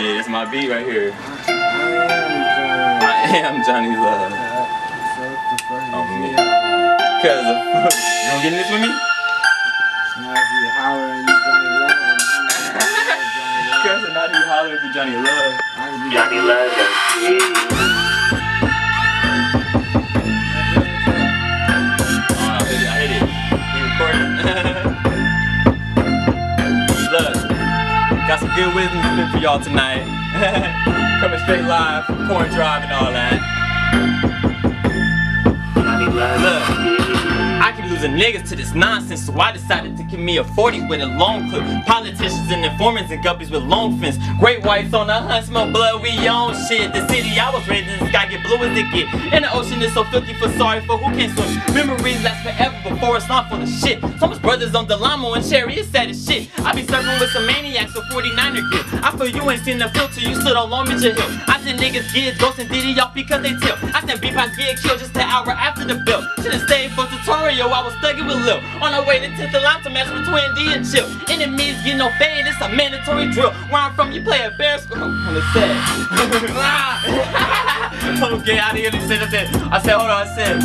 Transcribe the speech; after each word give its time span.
This 0.00 0.24
is 0.24 0.32
my 0.32 0.46
beat 0.50 0.70
right 0.70 0.86
here. 0.86 1.12
I 1.44 1.44
am 3.44 3.62
Johnny 3.66 3.94
Love. 3.94 4.32
Oh, 5.92 6.04
me. 6.16 6.32
Cause 7.20 7.44
of, 7.44 7.60
you 7.60 7.84
gonna 8.30 8.40
get 8.40 8.48
in 8.48 8.56
this 8.56 8.70
with 8.72 8.80
me? 8.80 8.88
Cause 13.84 14.02
of 14.08 14.12
not 14.14 14.32
you 14.32 14.40
holler 14.48 14.72
if 14.74 14.82
you 14.82 14.90
Johnny 14.94 15.16
Love. 15.16 15.60
Johnny 16.10 16.40
Love. 16.48 17.89
To 28.62 28.98
spit 29.14 29.30
for 29.30 29.38
y'all 29.38 29.58
tonight. 29.58 30.04
Coming 31.20 31.38
straight 31.40 31.64
live 31.64 32.06
Corn 32.28 32.50
Drive 32.50 32.82
and 32.82 32.92
all 32.92 33.12
that. 33.12 34.29
Losing 38.00 38.16
niggas 38.16 38.48
to 38.48 38.56
this 38.56 38.72
nonsense, 38.72 39.26
so 39.26 39.38
I 39.38 39.52
decided 39.52 39.94
to 39.98 40.02
give 40.04 40.20
me 40.20 40.38
a 40.38 40.44
40 40.44 40.86
with 40.86 41.02
a 41.02 41.06
long 41.06 41.50
clip. 41.50 41.62
Politicians 41.84 42.50
and 42.50 42.64
informants 42.64 43.10
and 43.12 43.22
guppies 43.22 43.50
with 43.50 43.62
long 43.64 44.00
fins. 44.00 44.16
Great 44.38 44.64
whites 44.64 44.94
on 44.94 45.08
the 45.08 45.12
hunt, 45.12 45.44
smell 45.44 45.70
blood, 45.70 46.00
we 46.00 46.08
own 46.26 46.54
shit. 46.66 46.94
The 46.94 47.06
city 47.08 47.38
I 47.38 47.50
was 47.52 47.68
raised 47.68 47.88
in, 47.90 47.98
the 47.98 48.08
sky 48.08 48.26
get 48.26 48.42
blue 48.42 48.56
as 48.56 48.78
it 48.78 48.90
get. 48.90 49.06
And 49.34 49.44
the 49.44 49.52
ocean 49.52 49.82
is 49.82 49.92
so 49.92 50.04
filthy 50.04 50.32
for 50.32 50.48
sorry 50.56 50.80
for 50.86 50.96
who 50.96 51.14
can't 51.14 51.30
swim. 51.36 51.74
Memories 51.74 52.24
last 52.24 52.42
forever 52.42 52.88
before 52.88 53.18
it's 53.18 53.28
not 53.28 53.50
full 53.50 53.60
of 53.60 53.68
shit. 53.68 54.00
Some 54.18 54.32
brothers 54.40 54.74
on 54.74 54.86
Delamo 54.86 55.36
and 55.36 55.44
Cherry, 55.44 55.74
it's 55.74 55.90
sad 55.90 56.08
as 56.08 56.24
shit. 56.24 56.48
I 56.60 56.72
be 56.72 56.86
serving 56.86 57.20
with 57.20 57.28
some 57.32 57.44
maniacs 57.44 57.94
with 57.94 58.04
49er 58.04 58.64
gear. 58.72 59.00
I 59.04 59.14
feel 59.14 59.28
you 59.28 59.50
ain't 59.50 59.62
seen 59.62 59.76
the 59.76 59.90
filter, 59.90 60.20
you 60.20 60.34
stood 60.40 60.56
on 60.56 60.70
Long 60.70 60.86
Beach 60.86 61.02
Hill. 61.02 61.14
I 61.18 61.59
send 61.70 61.94
niggas 61.94 62.12
get 62.12 62.38
ghosts 62.38 62.58
and 62.58 62.68
Diddy 62.68 62.98
off 63.00 63.14
because 63.14 63.42
they 63.42 63.54
tell. 63.56 63.76
I 63.94 64.02
send 64.06 64.20
B-Pops 64.20 64.56
get 64.56 64.78
killed 64.80 64.98
just 64.98 65.14
an 65.14 65.22
hour 65.22 65.50
after 65.50 65.84
the 65.84 65.94
bill. 66.06 66.22
Should've 66.42 66.62
stayed 66.62 66.90
for 66.92 67.06
tutorial, 67.06 67.72
I 67.72 67.82
was 67.84 67.94
thugging 68.02 68.26
with 68.26 68.42
Lil. 68.44 68.58
On 68.82 68.92
the 68.92 69.02
way 69.06 69.20
to 69.20 69.28
10th 69.28 69.62
line 69.62 69.82
to 69.82 69.90
match 69.90 70.08
Twin 70.08 70.54
D 70.54 70.72
and 70.72 70.84
Chill. 70.84 71.06
Enemies 71.28 71.76
get 71.84 71.96
no 71.96 72.10
fade, 72.18 72.46
it's 72.46 72.60
a 72.60 72.68
mandatory 72.68 73.30
drill. 73.30 73.52
Where 73.70 73.82
I'm 73.82 73.94
from, 73.94 74.12
you 74.12 74.22
play 74.22 74.42
a 74.44 74.50
bear 74.58 74.78
school. 74.78 74.98
The 74.98 75.42
set. 75.52 75.70
Told 78.18 78.44
get 78.44 78.58
out 78.58 78.72
of 78.72 78.78
here, 78.78 78.90
they 78.90 79.00
said, 79.06 79.22
I 79.22 79.28
said, 79.28 79.46
I 79.54 79.78
hold 79.96 80.10
on, 80.10 80.26
I 80.26 80.34
said, 80.34 80.56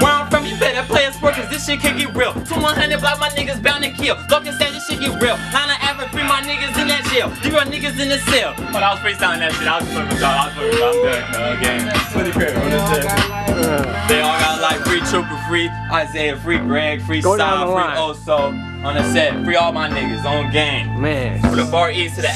where 0.00 0.12
I'm 0.12 0.30
from, 0.30 0.46
you 0.46 0.56
better 0.58 0.86
play 0.86 1.06
a 1.06 1.12
sport, 1.12 1.34
cause 1.34 1.50
this 1.50 1.66
shit 1.66 1.80
can 1.80 1.98
get 1.98 2.14
real. 2.14 2.32
2100 2.32 3.00
block, 3.00 3.18
my 3.18 3.28
niggas 3.30 3.62
bound 3.62 3.84
to 3.84 3.90
kill. 3.90 4.16
Logan 4.30 4.54
said 4.58 4.72
this 4.72 4.86
shit 4.86 5.00
get 5.00 5.20
real. 5.20 5.36
Line 5.52 5.70
of 5.70 5.78
average, 5.82 6.10
free 6.10 6.22
my 6.22 6.40
niggas 6.42 6.78
in 6.80 6.88
that 6.88 6.93
jail. 7.14 7.34
Zero 7.42 7.60
niggas 7.60 8.00
in 8.00 8.08
the 8.08 8.18
cell. 8.30 8.54
But 8.72 8.82
I 8.82 8.92
was 8.92 9.00
freestyling 9.00 9.38
that 9.38 9.52
shit, 9.52 9.68
I 9.68 9.78
was 9.78 9.88
fucking 9.88 10.08
with 10.08 10.20
y'all, 10.20 10.34
I 10.34 10.46
was 10.46 10.54
fucking 10.54 10.70
with 10.70 10.78
y'all, 10.78 10.94
I'm 10.94 11.02
done, 11.06 11.34
uh, 11.34 11.60
game. 11.62 11.84
What 12.14 12.24
the 12.26 12.32
crib, 12.32 12.54
what 12.56 12.72
is 12.72 12.82
that? 12.90 14.08
They 14.08 14.20
all 14.20 14.38
got 14.38 14.60
like 14.60 14.80
free 14.84 15.00
Trooper, 15.00 15.38
free 15.48 15.68
Isaiah, 15.92 16.36
free 16.36 16.58
Greg, 16.58 17.02
free 17.02 17.20
Go 17.20 17.36
down 17.36 17.66
free 17.66 17.74
line. 17.74 17.96
Oso 17.96 18.84
on 18.84 18.94
the 18.94 19.12
set. 19.12 19.44
Free 19.44 19.56
all 19.56 19.72
my 19.72 19.88
niggas 19.88 20.24
on 20.24 20.50
game. 20.52 21.00
Man. 21.00 21.40
From 21.40 21.56
the 21.56 21.66
far 21.66 21.90
east 21.90 22.16
to 22.16 22.22
the 22.22 22.34